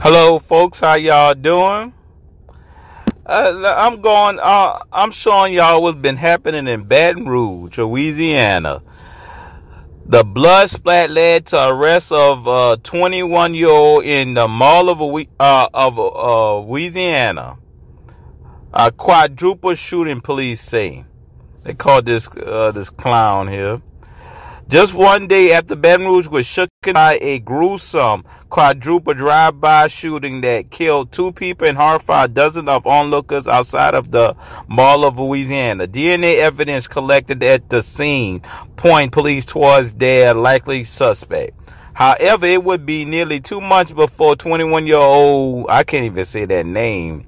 Hello, 0.00 0.38
folks. 0.38 0.80
How 0.80 0.94
y'all 0.94 1.34
doing? 1.34 1.94
Uh, 3.24 3.74
I'm 3.76 4.02
going. 4.02 4.38
Uh, 4.38 4.80
I'm 4.92 5.10
showing 5.12 5.54
y'all 5.54 5.82
what's 5.82 5.96
been 5.96 6.16
happening 6.16 6.66
in 6.68 6.84
Baton 6.84 7.26
Rouge, 7.26 7.78
Louisiana. 7.78 8.82
The 10.04 10.22
blood 10.22 10.68
splat 10.68 11.10
led 11.10 11.46
to 11.46 11.68
arrest 11.70 12.12
of 12.12 12.46
a 12.46 12.76
21 12.82 13.54
year 13.54 13.70
old 13.70 14.04
in 14.04 14.34
the 14.34 14.46
mall 14.46 14.90
of 14.90 15.00
uh, 15.40 15.68
of 15.72 15.98
uh, 15.98 16.58
Louisiana. 16.58 17.56
A 18.74 18.92
quadruple 18.92 19.74
shooting, 19.74 20.20
police 20.20 20.60
say. 20.60 21.06
They 21.62 21.72
called 21.72 22.04
this 22.04 22.28
uh, 22.36 22.72
this 22.72 22.90
clown 22.90 23.48
here. 23.48 23.80
Just 24.66 24.94
one 24.94 25.28
day 25.28 25.52
after 25.52 25.76
Baton 25.76 26.06
Rouge 26.06 26.26
was 26.26 26.46
shook 26.46 26.70
by 26.94 27.18
a 27.20 27.38
gruesome 27.38 28.24
quadruple 28.48 29.12
drive-by 29.12 29.88
shooting 29.88 30.40
that 30.40 30.70
killed 30.70 31.12
two 31.12 31.32
people 31.32 31.68
and 31.68 31.76
horrified 31.76 32.32
dozens 32.32 32.68
of 32.68 32.86
onlookers 32.86 33.46
outside 33.46 33.94
of 33.94 34.10
the 34.10 34.34
Mall 34.66 35.04
of 35.04 35.18
Louisiana. 35.18 35.86
DNA 35.86 36.38
evidence 36.38 36.88
collected 36.88 37.42
at 37.42 37.68
the 37.68 37.82
scene 37.82 38.40
point 38.76 39.12
police 39.12 39.44
towards 39.44 39.92
their 39.94 40.32
likely 40.32 40.84
suspect. 40.84 41.58
However, 41.92 42.46
it 42.46 42.64
would 42.64 42.86
be 42.86 43.04
nearly 43.04 43.40
two 43.40 43.60
months 43.60 43.92
before 43.92 44.34
21-year-old, 44.34 45.66
I 45.68 45.84
can't 45.84 46.06
even 46.06 46.24
say 46.24 46.46
that 46.46 46.64
name, 46.64 47.26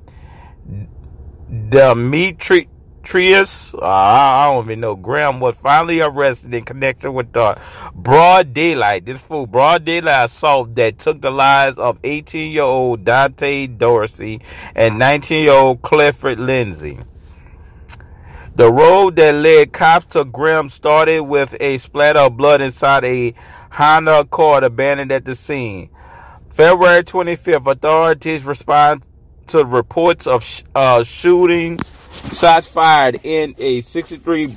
Demetri 1.69 2.69
Trius, 3.07 3.73
uh, 3.73 3.87
I 3.87 4.51
don't 4.51 4.65
even 4.65 4.81
know, 4.81 4.97
Graham 4.97 5.39
was 5.39 5.55
finally 5.63 6.01
arrested 6.01 6.53
in 6.53 6.65
connection 6.65 7.15
with 7.15 7.33
the 7.33 7.57
broad 7.95 8.53
daylight, 8.53 9.07
this 9.07 9.21
fool, 9.21 9.47
broad 9.47 9.85
daylight 9.85 10.25
assault 10.25 10.75
that 10.75 10.99
took 10.99 11.21
the 11.21 11.31
lives 11.31 11.79
of 11.79 12.01
18 12.03 12.51
year 12.51 12.65
old 12.65 13.05
Dante 13.05 13.69
Dorsey 13.69 14.41
and 14.75 14.99
19 14.99 15.45
year 15.45 15.53
old 15.53 15.83
Clifford 15.83 16.41
Lindsay. 16.41 16.99
The 18.57 18.73
road 18.73 19.15
that 19.17 19.37
led 19.37 19.73
cops 19.73 20.07
to 20.07 20.25
Graham 20.25 20.69
started 20.69 21.21
with 21.21 21.55
a 21.61 21.79
splatter 21.79 22.19
of 22.19 22.37
blood 22.37 22.61
inside 22.61 23.05
a 23.05 23.35
Honda 23.71 24.21
Accord 24.21 24.65
abandoned 24.65 25.13
at 25.13 25.25
the 25.25 25.37
scene. 25.37 25.91
February 26.49 27.05
25th, 27.05 27.71
authorities 27.71 28.43
responded 28.43 29.07
to 29.47 29.65
reports 29.65 30.27
of 30.27 30.43
sh- 30.43 30.65
uh, 30.75 31.05
shooting 31.05 31.79
Shots 32.33 32.67
fired 32.67 33.21
in 33.23 33.55
a 33.59 33.81
63 33.81 34.55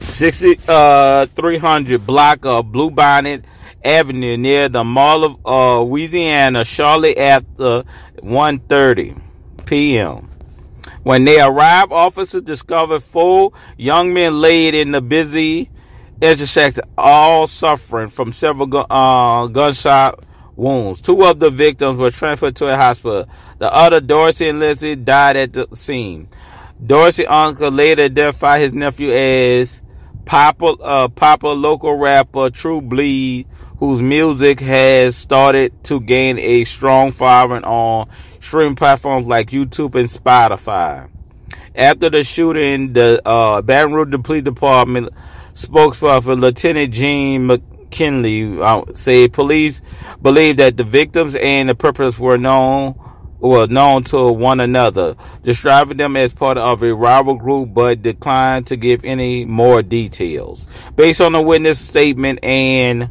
60, 0.00 0.58
uh, 0.66 1.26
300 1.26 2.06
block 2.06 2.46
of 2.46 2.66
Bluebonnet 2.66 3.44
Avenue 3.84 4.36
near 4.36 4.68
the 4.68 4.82
Mall 4.82 5.24
of 5.24 5.46
uh, 5.46 5.82
Louisiana 5.82 6.64
shortly 6.64 7.16
after 7.18 7.84
1.30 8.16 9.20
p.m. 9.66 10.30
When 11.02 11.24
they 11.24 11.40
arrived, 11.40 11.92
officers 11.92 12.42
discovered 12.42 13.02
four 13.02 13.52
young 13.76 14.12
men 14.12 14.40
laid 14.40 14.74
in 14.74 14.92
the 14.92 15.00
busy 15.00 15.70
intersection, 16.20 16.84
all 16.96 17.46
suffering 17.46 18.08
from 18.08 18.32
several 18.32 18.86
uh, 18.90 19.46
gunshot 19.46 20.24
wounds. 20.58 21.00
Two 21.00 21.24
of 21.24 21.38
the 21.38 21.50
victims 21.50 21.96
were 21.96 22.10
transferred 22.10 22.56
to 22.56 22.66
a 22.66 22.76
hospital. 22.76 23.26
The 23.58 23.72
other, 23.72 24.00
Dorsey 24.00 24.48
and 24.48 24.58
Lindsay, 24.58 24.96
died 24.96 25.36
at 25.36 25.52
the 25.52 25.68
scene. 25.74 26.28
Dorsey 26.84 27.26
uncle 27.26 27.70
later 27.70 28.02
identified 28.02 28.60
his 28.60 28.74
nephew 28.74 29.10
as 29.10 29.80
Papa, 30.24 30.66
uh, 30.66 31.08
Papa 31.08 31.46
local 31.46 31.96
rapper 31.96 32.50
True 32.50 32.80
Bleed, 32.80 33.46
whose 33.78 34.02
music 34.02 34.60
has 34.60 35.16
started 35.16 35.72
to 35.84 36.00
gain 36.00 36.38
a 36.38 36.64
strong 36.64 37.12
following 37.12 37.64
on 37.64 38.08
streaming 38.40 38.76
platforms 38.76 39.26
like 39.26 39.50
YouTube 39.50 39.94
and 39.94 40.08
Spotify. 40.08 41.08
After 41.74 42.10
the 42.10 42.24
shooting, 42.24 42.92
the 42.92 43.22
uh, 43.24 43.62
Baton 43.62 43.94
Rouge 43.94 44.14
Police 44.22 44.42
Department 44.42 45.10
spokesperson 45.54 46.40
Lieutenant 46.40 46.92
Gene 46.92 47.46
Kinley 47.90 48.60
uh, 48.60 48.82
said 48.94 49.32
police 49.32 49.80
believe 50.20 50.56
that 50.58 50.76
the 50.76 50.84
victims 50.84 51.34
and 51.34 51.68
the 51.68 51.74
perpetrators 51.74 52.18
were 52.18 52.38
known 52.38 52.98
were 53.40 53.66
known 53.66 54.02
to 54.02 54.32
one 54.32 54.60
another, 54.60 55.14
describing 55.42 55.96
them 55.96 56.16
as 56.16 56.34
part 56.34 56.58
of 56.58 56.82
a 56.82 56.94
rival 56.94 57.36
group, 57.36 57.72
but 57.72 58.02
declined 58.02 58.66
to 58.66 58.76
give 58.76 59.04
any 59.04 59.44
more 59.44 59.82
details. 59.82 60.66
Based 60.96 61.20
on 61.20 61.32
the 61.32 61.40
witness 61.40 61.78
statement 61.78 62.40
and 62.42 63.10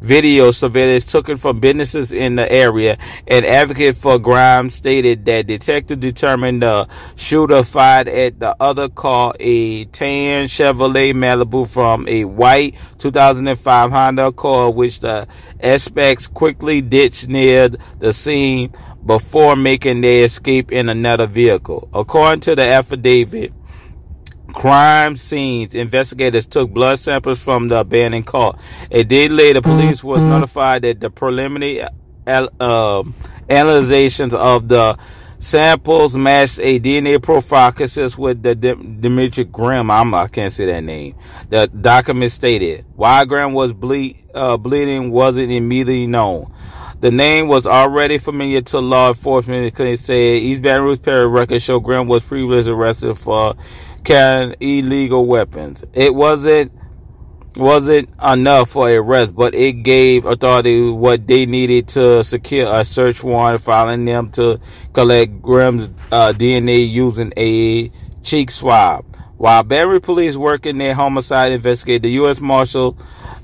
video 0.00 0.50
surveillance 0.50 1.04
taken 1.04 1.36
from 1.36 1.60
businesses 1.60 2.12
in 2.12 2.36
the 2.36 2.50
area. 2.50 2.98
An 3.26 3.44
advocate 3.44 3.96
for 3.96 4.18
Graham's 4.18 4.74
stated 4.74 5.24
that 5.24 5.46
detective 5.46 6.00
determined 6.00 6.62
the 6.62 6.88
shooter 7.16 7.62
fired 7.62 8.08
at 8.08 8.38
the 8.38 8.56
other 8.60 8.88
car, 8.88 9.34
a 9.40 9.84
tan 9.86 10.46
Chevrolet 10.46 11.12
Malibu 11.12 11.68
from 11.68 12.06
a 12.08 12.24
white 12.24 12.76
2005 12.98 13.90
Honda 13.90 14.26
Accord, 14.26 14.74
which 14.74 15.00
the 15.00 15.26
suspects 15.62 16.28
quickly 16.28 16.80
ditched 16.80 17.28
near 17.28 17.68
the 17.98 18.12
scene 18.12 18.72
before 19.04 19.56
making 19.56 20.00
their 20.00 20.24
escape 20.24 20.70
in 20.70 20.88
another 20.88 21.26
vehicle. 21.26 21.88
According 21.94 22.40
to 22.40 22.54
the 22.54 22.62
affidavit, 22.62 23.52
crime 24.52 25.16
scenes. 25.16 25.74
Investigators 25.74 26.46
took 26.46 26.70
blood 26.70 26.98
samples 26.98 27.42
from 27.42 27.68
the 27.68 27.80
abandoned 27.80 28.26
car. 28.26 28.58
A 28.90 29.04
day 29.04 29.28
later, 29.28 29.60
police 29.60 30.02
was 30.02 30.22
notified 30.22 30.82
that 30.82 31.00
the 31.00 31.10
preliminary 31.10 31.82
uh, 32.26 33.04
analyzations 33.48 34.34
of 34.34 34.68
the 34.68 34.98
samples 35.38 36.16
matched 36.16 36.58
a 36.58 36.80
DNA 36.80 37.22
profile 37.22 37.72
consistent 37.72 38.18
with 38.18 38.42
the 38.42 38.54
Dimitri 38.54 39.44
Graham. 39.44 39.90
I'm, 39.90 40.14
I 40.14 40.28
can't 40.28 40.52
say 40.52 40.66
that 40.66 40.82
name. 40.82 41.14
The 41.48 41.68
document 41.68 42.32
stated 42.32 42.84
why 42.96 43.24
Graham 43.24 43.52
was 43.52 43.72
ble- 43.72 44.14
uh, 44.34 44.56
bleeding 44.56 45.10
wasn't 45.10 45.52
immediately 45.52 46.06
known. 46.06 46.52
The 47.00 47.12
name 47.12 47.46
was 47.46 47.64
already 47.64 48.18
familiar 48.18 48.60
to 48.62 48.80
law 48.80 49.08
enforcement. 49.08 49.72
They 49.72 49.94
said 49.94 50.16
East 50.16 50.62
Baton 50.62 50.82
Rouge 50.82 51.00
Parish 51.00 51.30
records 51.30 51.62
show 51.62 51.78
Graham 51.78 52.08
was 52.08 52.24
previously 52.24 52.72
arrested 52.72 53.14
for 53.16 53.54
carrying 54.04 54.54
illegal 54.60 55.26
weapons. 55.26 55.84
It 55.92 56.14
wasn't 56.14 56.72
wasn't 57.56 58.08
enough 58.22 58.70
for 58.70 58.88
arrest, 58.88 59.34
but 59.34 59.54
it 59.54 59.82
gave 59.82 60.24
authority 60.24 60.90
what 60.90 61.26
they 61.26 61.44
needed 61.44 61.88
to 61.88 62.22
secure 62.22 62.72
a 62.72 62.84
search 62.84 63.22
warrant, 63.24 63.60
filing 63.60 64.04
them 64.04 64.30
to 64.30 64.60
collect 64.92 65.42
Graham's 65.42 65.90
uh, 66.12 66.32
DNA 66.32 66.88
using 66.88 67.32
a 67.36 67.90
cheek 68.22 68.50
swab. 68.50 69.04
While 69.38 69.62
Barry 69.62 70.00
police 70.00 70.36
work 70.36 70.66
in 70.66 70.78
their 70.78 70.94
homicide 70.94 71.52
investigate, 71.52 72.02
the 72.02 72.10
U.S. 72.10 72.40
Marshal 72.40 72.96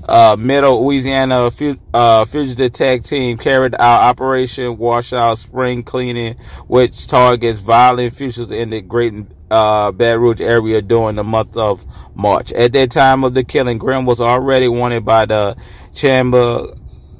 uh, 0.07 0.35
Middle 0.37 0.85
Louisiana 0.85 1.49
uh, 1.93 2.25
fugitive 2.25 2.71
tag 2.71 3.03
team 3.03 3.37
carried 3.37 3.75
out 3.75 4.01
Operation 4.01 4.77
Washout 4.77 5.37
Spring 5.37 5.83
Cleaning, 5.83 6.35
which 6.67 7.07
targets 7.07 7.59
violent 7.59 8.13
fugitives 8.13 8.51
in 8.51 8.69
the 8.69 8.81
Great 8.81 9.13
uh, 9.49 9.91
Baton 9.91 10.21
Rouge 10.21 10.41
area 10.41 10.81
during 10.81 11.15
the 11.15 11.23
month 11.23 11.57
of 11.57 11.85
March. 12.15 12.51
At 12.53 12.73
that 12.73 12.91
time 12.91 13.23
of 13.23 13.33
the 13.33 13.43
killing, 13.43 13.77
Graham 13.77 14.05
was 14.05 14.21
already 14.21 14.67
wanted 14.67 15.05
by 15.05 15.25
the 15.25 15.55
Chambers 15.93 16.77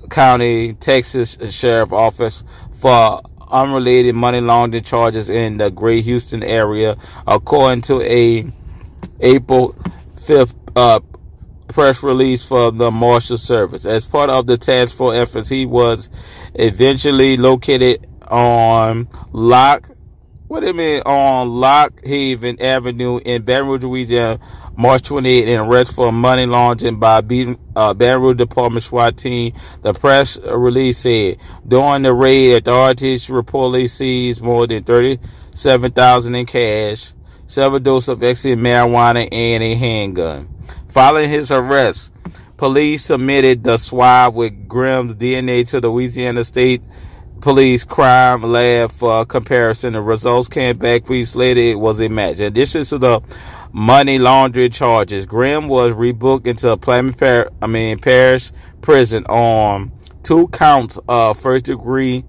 County, 0.09 0.73
Texas 0.73 1.37
Sheriff 1.49 1.91
Office 1.91 2.43
for 2.73 3.21
unrelated 3.49 4.15
money 4.15 4.41
laundering 4.41 4.83
charges 4.83 5.29
in 5.29 5.57
the 5.57 5.71
Greater 5.71 6.03
Houston 6.03 6.43
area, 6.43 6.97
according 7.25 7.81
to 7.83 8.01
a 8.01 8.45
April 9.19 9.73
5th 10.15 10.53
uh, 10.75 10.99
press 11.67 12.03
release 12.03 12.45
from 12.45 12.77
the 12.77 12.91
Marshal 12.91 13.37
Service. 13.37 13.85
As 13.85 14.05
part 14.05 14.29
of 14.29 14.47
the 14.47 14.57
task 14.57 14.95
force 14.95 15.17
efforts, 15.17 15.49
he 15.49 15.65
was 15.65 16.09
eventually 16.55 17.37
located 17.37 18.07
on 18.27 19.07
Lock 19.31 19.89
what 20.47 20.59
do 20.59 20.67
you 20.67 20.73
mean 20.73 21.01
on 21.07 21.49
Lock 21.49 22.05
Haven 22.05 22.61
Avenue 22.61 23.19
in 23.25 23.41
Baton 23.41 23.67
Rouge, 23.67 23.83
Louisiana, 23.83 24.39
March 24.77 25.01
28 25.01 25.47
and 25.47 25.67
arrest 25.67 25.95
for 25.95 26.11
money 26.11 26.45
laundering 26.45 26.99
by 26.99 27.17
uh, 27.75 27.93
Baton 27.95 28.21
Rouge 28.21 28.37
Department 28.37 28.83
SWAT 28.83 29.17
team. 29.17 29.55
The 29.81 29.93
press 29.93 30.37
release 30.37 30.99
said 30.99 31.37
during 31.67 32.03
the 32.03 32.13
raid, 32.13 32.57
authorities 32.57 33.25
reportedly 33.25 33.89
seized 33.89 34.43
more 34.43 34.67
than 34.67 34.83
37,000 34.83 36.35
in 36.35 36.45
cash, 36.45 37.13
several 37.47 37.79
doses 37.79 38.09
of 38.09 38.21
ecstasy 38.21 38.55
marijuana, 38.55 39.27
and 39.31 39.63
a 39.63 39.73
handgun. 39.73 40.47
Following 40.95 41.29
his 41.29 41.51
arrest, 41.51 42.09
police 42.55 43.03
submitted 43.03 43.65
the 43.65 43.75
swab 43.75 44.33
with 44.33 44.65
Graham's 44.69 45.15
DNA 45.15 45.67
to 45.67 45.81
the 45.81 45.89
Louisiana 45.89 46.41
State 46.45 46.81
police 47.41 47.83
crime 47.83 48.41
lab 48.43 48.93
for 48.93 49.25
comparison. 49.25 49.91
The 49.91 50.01
results 50.01 50.47
came 50.47 50.77
back 50.77 51.09
weeks 51.09 51.35
later. 51.35 51.59
It 51.59 51.81
was 51.81 51.99
a 51.99 52.07
match. 52.07 52.37
In 52.37 52.45
addition 52.45 52.85
to 52.85 52.97
the 52.97 53.21
money 53.73 54.19
laundering 54.19 54.71
charges, 54.71 55.25
Graham 55.25 55.67
was 55.67 55.93
rebooked 55.93 56.47
into 56.47 56.69
a 56.69 56.77
Par- 56.77 57.49
I 57.61 57.67
mean 57.67 57.99
Parish 57.99 58.53
prison 58.79 59.25
on 59.25 59.91
two 60.23 60.47
counts 60.47 60.97
of 61.09 61.37
first 61.37 61.65
degree 61.65 62.23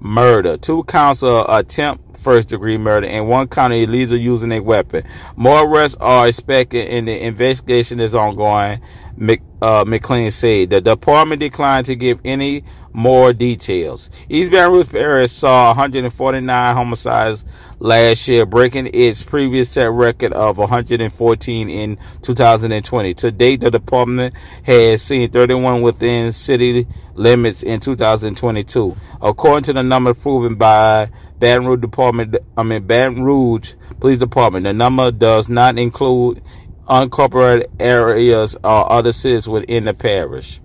murder, 0.00 0.56
two 0.56 0.84
counts 0.84 1.22
of 1.22 1.44
attempt 1.50 2.05
first 2.16 2.48
degree 2.48 2.78
murder, 2.78 3.06
and 3.06 3.28
one 3.28 3.48
count 3.48 3.72
of 3.72 3.78
illegal 3.78 4.16
using 4.16 4.52
a 4.52 4.60
weapon. 4.60 5.04
More 5.36 5.64
arrests 5.64 5.96
are 6.00 6.28
expected, 6.28 6.88
and 6.88 7.06
the 7.06 7.24
investigation 7.24 8.00
is 8.00 8.14
ongoing. 8.14 8.80
Mc, 9.18 9.40
uh, 9.62 9.84
McLean 9.86 10.30
said 10.30 10.70
the 10.70 10.80
department 10.80 11.40
declined 11.40 11.86
to 11.86 11.96
give 11.96 12.20
any 12.24 12.64
more 12.92 13.32
details. 13.32 14.10
East 14.28 14.50
Baton 14.50 14.72
Rouge 14.72 14.88
Parish 14.88 15.32
saw 15.32 15.68
149 15.68 16.74
homicides 16.74 17.44
last 17.78 18.26
year, 18.28 18.46
breaking 18.46 18.90
its 18.92 19.22
previous 19.22 19.70
set 19.70 19.90
record 19.90 20.32
of 20.32 20.58
114 20.58 21.70
in 21.70 21.98
2020. 22.22 23.14
To 23.14 23.30
date, 23.30 23.60
the 23.60 23.70
department 23.70 24.34
has 24.64 25.02
seen 25.02 25.30
31 25.30 25.82
within 25.82 26.32
city 26.32 26.86
limits 27.14 27.62
in 27.62 27.80
2022. 27.80 28.96
According 29.20 29.64
to 29.64 29.72
the 29.72 29.82
number 29.82 30.14
proven 30.14 30.54
by 30.54 31.10
Baton 31.38 31.66
Rouge 31.66 31.80
Department, 31.80 32.36
I 32.56 32.62
mean 32.62 32.86
Baton 32.86 33.22
Rouge 33.22 33.74
Police 34.00 34.18
Department, 34.18 34.64
the 34.64 34.72
number 34.72 35.10
does 35.10 35.48
not 35.48 35.78
include 35.78 36.42
unincorporated 36.88 37.66
areas 37.80 38.54
or 38.56 38.92
other 38.92 39.12
cities 39.12 39.48
within 39.48 39.84
the 39.84 39.94
parish. 39.94 40.60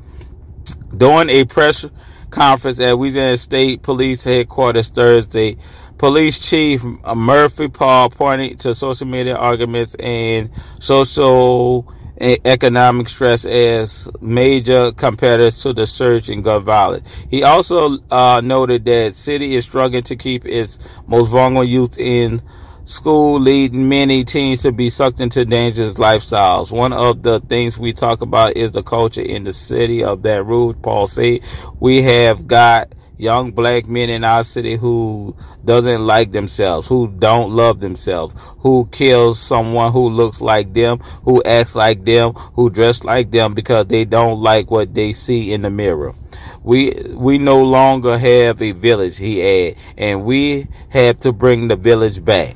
During 0.95 1.29
a 1.29 1.45
press 1.45 1.85
conference 2.31 2.79
at 2.79 2.97
Louisiana 2.97 3.37
State 3.37 3.83
Police 3.83 4.23
Headquarters 4.23 4.89
Thursday. 4.89 5.57
Police 5.97 6.39
Chief 6.39 6.81
Murphy 7.15 7.67
Paul 7.67 8.09
pointed 8.09 8.59
to 8.61 8.73
social 8.73 9.05
media 9.05 9.35
arguments 9.35 9.93
and 9.95 10.49
social 10.79 11.93
economic 12.21 13.09
stress 13.09 13.45
as 13.45 14.09
major 14.21 14.91
competitors 14.91 15.61
to 15.63 15.73
the 15.73 15.87
surge 15.87 16.29
in 16.29 16.41
gun 16.41 16.63
violence. 16.63 17.25
He 17.29 17.43
also 17.43 17.97
uh, 18.09 18.41
noted 18.43 18.85
that 18.85 19.13
city 19.13 19.55
is 19.55 19.65
struggling 19.65 20.03
to 20.03 20.15
keep 20.15 20.45
its 20.45 20.77
most 21.07 21.29
vulnerable 21.29 21.63
youth 21.63 21.97
in 21.97 22.41
school 22.85 23.39
leading 23.39 23.87
many 23.87 24.23
teens 24.23 24.61
to 24.63 24.71
be 24.71 24.89
sucked 24.89 25.19
into 25.19 25.45
dangerous 25.45 25.95
lifestyles. 25.95 26.71
One 26.71 26.93
of 26.93 27.23
the 27.23 27.39
things 27.39 27.79
we 27.79 27.93
talk 27.93 28.21
about 28.21 28.57
is 28.57 28.71
the 28.71 28.83
culture 28.83 29.21
in 29.21 29.43
the 29.43 29.53
city 29.53 30.03
of 30.03 30.21
Baton 30.21 30.47
Rouge. 30.47 30.75
Paul 30.81 31.07
said, 31.07 31.41
we 31.79 32.01
have 32.01 32.47
got 32.47 32.93
young 33.21 33.51
black 33.51 33.87
men 33.87 34.09
in 34.09 34.23
our 34.23 34.43
city 34.43 34.75
who 34.75 35.35
doesn't 35.63 36.05
like 36.05 36.31
themselves, 36.31 36.87
who 36.87 37.07
don't 37.07 37.51
love 37.51 37.79
themselves, 37.79 38.33
who 38.59 38.87
kills 38.91 39.39
someone 39.39 39.91
who 39.91 40.09
looks 40.09 40.41
like 40.41 40.73
them, 40.73 40.97
who 41.23 41.41
acts 41.43 41.75
like 41.75 42.03
them, 42.03 42.33
who 42.33 42.69
dress 42.69 43.03
like 43.03 43.29
them 43.29 43.53
because 43.53 43.85
they 43.85 44.05
don't 44.05 44.41
like 44.41 44.71
what 44.71 44.95
they 44.95 45.13
see 45.13 45.53
in 45.53 45.61
the 45.61 45.69
mirror. 45.69 46.15
We 46.63 46.91
we 47.13 47.37
no 47.37 47.63
longer 47.63 48.17
have 48.17 48.61
a 48.61 48.71
village, 48.71 49.17
he 49.17 49.41
added, 49.41 49.77
and 49.97 50.25
we 50.25 50.67
have 50.89 51.19
to 51.19 51.31
bring 51.31 51.67
the 51.67 51.75
village 51.75 52.23
back. 52.23 52.55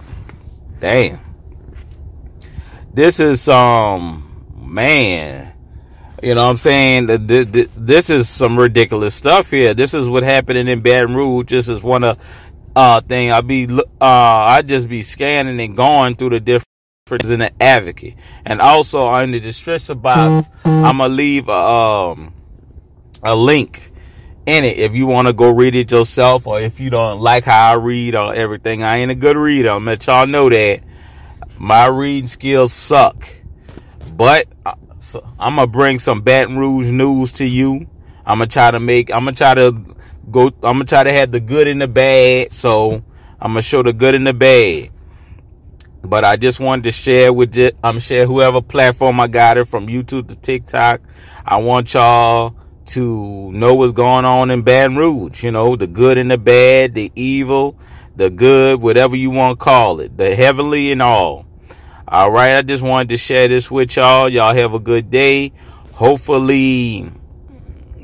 Damn. 0.80 1.20
This 2.94 3.20
is 3.20 3.48
um 3.50 4.24
man. 4.56 5.55
You 6.26 6.34
know 6.34 6.46
what 6.46 6.50
I'm 6.50 6.58
saying? 6.58 7.06
This 7.06 8.10
is 8.10 8.28
some 8.28 8.58
ridiculous 8.58 9.14
stuff 9.14 9.52
here. 9.52 9.76
This 9.76 9.94
is 9.94 10.10
what 10.10 10.24
happening 10.24 10.68
in 10.68 10.82
Baton 10.82 11.16
Rouge. 11.16 11.52
This 11.52 11.70
is 11.70 11.84
one 11.84 12.04
of 12.04 12.18
uh 12.76 13.00
thing 13.02 13.30
I 13.32 13.42
be 13.42 13.68
uh 13.72 13.84
I 14.02 14.64
just 14.64 14.90
be 14.90 15.04
scanning 15.04 15.60
and 15.60 15.78
going 15.78 16.16
through 16.16 16.32
the 16.32 16.40
different 16.40 16.66
in 17.26 17.42
the 17.42 17.52
advocate. 17.62 18.16
And 18.44 18.60
also 18.60 19.04
on 19.04 19.30
the 19.30 19.40
description 19.40 20.00
box, 20.00 20.50
I'm 20.66 20.98
gonna 20.98 21.10
leave 21.10 21.48
a, 21.48 21.52
um 21.52 22.34
a 23.22 23.36
link 23.36 23.92
in 24.48 24.64
it 24.64 24.78
if 24.78 24.96
you 24.96 25.06
want 25.06 25.28
to 25.28 25.34
go 25.34 25.52
read 25.52 25.76
it 25.76 25.92
yourself 25.92 26.48
or 26.48 26.60
if 26.60 26.80
you 26.80 26.90
don't 26.90 27.20
like 27.22 27.44
how 27.44 27.74
I 27.74 27.76
read 27.76 28.16
or 28.16 28.34
everything. 28.34 28.82
I 28.82 28.98
ain't 28.98 29.12
a 29.12 29.16
good 29.16 29.38
reader. 29.38 29.70
I'm 29.70 29.86
let 29.86 30.08
y'all 30.08 30.26
know 30.26 30.50
that 30.50 30.80
my 31.60 31.86
reading 31.86 32.26
skills 32.26 32.74
suck. 32.74 33.28
But 34.12 34.48
uh, 34.66 34.74
so 35.06 35.24
I'm 35.40 35.56
gonna 35.56 35.68
bring 35.68 36.00
some 36.00 36.22
Baton 36.22 36.58
Rouge 36.58 36.90
news 36.90 37.32
to 37.34 37.46
you. 37.46 37.88
I'm 38.26 38.40
gonna 38.40 38.48
try 38.48 38.72
to 38.72 38.80
make. 38.80 39.12
I'm 39.12 39.24
gonna 39.24 39.34
try 39.34 39.54
to 39.54 39.72
go. 40.32 40.48
I'm 40.48 40.80
gonna 40.80 40.86
try 40.86 41.04
to 41.04 41.12
have 41.14 41.32
the 41.32 41.40
good 41.40 41.68
and 41.68 41.80
the 41.80 41.88
bad. 41.88 42.52
So 42.52 43.04
I'm 43.40 43.52
gonna 43.52 43.62
show 43.62 43.84
the 43.84 43.94
good 43.94 44.16
and 44.16 44.26
the 44.26 44.34
bad. 44.34 44.90
But 46.02 46.26
I 46.26 46.38
just 46.38 46.60
wanted 46.60 46.86
to 46.86 46.92
share 46.92 47.32
with 47.32 47.56
it. 47.56 47.78
I'm 47.84 48.00
share 48.00 48.26
whoever 48.26 48.62
platform 48.62 49.20
I 49.20 49.28
got 49.28 49.60
it 49.60 49.66
from 49.66 49.86
YouTube 49.86 50.28
to 50.30 50.36
TikTok. 50.36 51.02
I 51.46 51.58
want 51.58 51.94
y'all 51.94 52.56
to 52.88 53.52
know 53.52 53.76
what's 53.76 53.94
going 53.94 54.26
on 54.26 54.50
in 54.50 54.64
Baton 54.64 54.98
Rouge. 54.98 55.44
You 55.44 55.52
know, 55.52 55.76
the 55.76 55.86
good 55.86 56.18
and 56.18 56.32
the 56.32 56.40
bad, 56.40 56.96
the 56.96 57.12
evil, 57.16 57.78
the 58.16 58.32
good, 58.32 58.82
whatever 58.82 59.16
you 59.16 59.30
want 59.30 59.60
to 59.60 59.64
call 59.64 60.00
it, 60.00 60.18
the 60.18 60.36
heavenly 60.36 60.92
and 60.92 61.04
all. 61.04 61.46
All 62.08 62.32
right, 62.32 62.58
I 62.58 62.62
just 62.62 62.84
wanted 62.84 63.10
to 63.10 63.18
share 63.18 63.48
this 63.48 63.72
with 63.72 63.96
y'all. 63.96 64.30
Y'all 64.30 64.54
have 64.54 64.74
a 64.74 64.80
good 64.80 65.10
day. 65.10 65.52
Hopefully, 65.94 67.10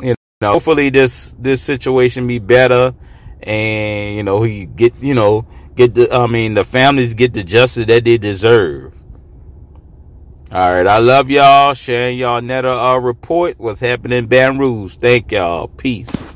you 0.02 0.16
know, 0.42 0.52
hopefully 0.54 0.90
this 0.90 1.36
this 1.38 1.62
situation 1.62 2.26
be 2.26 2.40
better, 2.40 2.96
and 3.42 4.16
you 4.16 4.24
know 4.24 4.42
he 4.42 4.66
get 4.66 4.96
you 5.02 5.14
know 5.14 5.46
get 5.76 5.94
the 5.94 6.12
I 6.12 6.26
mean 6.26 6.56
the 6.56 6.64
families 6.64 7.14
get 7.14 7.34
the 7.34 7.44
justice 7.44 7.86
that 7.86 8.04
they 8.04 8.18
deserve. 8.18 8.98
All 10.52 10.74
right, 10.74 10.88
I 10.88 10.98
love 10.98 11.30
y'all. 11.30 11.76
Sharing 11.76 12.18
y'all 12.18 12.42
netter 12.42 12.74
uh, 12.74 13.00
report 13.00 13.60
what's 13.60 13.80
happening 13.80 14.18
in 14.18 14.26
Baton 14.26 14.58
Rouge. 14.58 14.96
Thank 14.96 15.32
y'all. 15.32 15.68
Peace. 15.68 16.31